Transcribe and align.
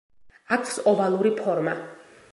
აქვს 0.57 0.79
ოვალური 0.93 1.33
ფორმა. 1.43 1.77